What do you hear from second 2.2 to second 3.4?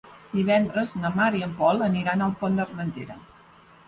al Pont d'Armentera.